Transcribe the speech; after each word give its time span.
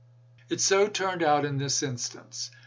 It 0.49 0.59
so 0.61 0.87
turned 0.87 1.21
out 1.21 1.45
in 1.45 1.59
this 1.59 1.83
instance. 1.83 2.49